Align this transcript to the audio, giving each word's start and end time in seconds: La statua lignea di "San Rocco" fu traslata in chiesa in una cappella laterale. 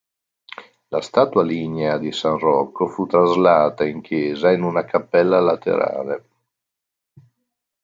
La 0.87 0.99
statua 0.99 1.43
lignea 1.43 1.99
di 1.99 2.11
"San 2.11 2.39
Rocco" 2.39 2.87
fu 2.87 3.05
traslata 3.05 3.85
in 3.85 4.01
chiesa 4.01 4.49
in 4.51 4.63
una 4.63 4.83
cappella 4.83 5.39
laterale. 5.39 6.27